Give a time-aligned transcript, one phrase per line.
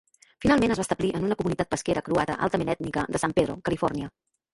[0.43, 4.11] Finalment es va establir en una comunitat pesquera croata altament ètnica de San Pedro, Califòrnia.